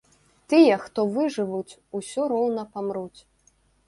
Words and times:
Тыя, 0.51 0.77
хто 0.85 1.03
выжывуць, 1.17 1.77
усё 1.99 2.21
роўна 2.33 2.63
памруць. 2.79 3.19